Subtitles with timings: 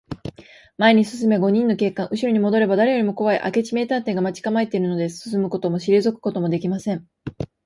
[0.79, 5.29] 前に進めば五人の警官、うしろにもどれば、だれよりもこわい明智名探偵が待ちかまえているのです。
[5.29, 7.05] 進むこともしりぞくこともできません。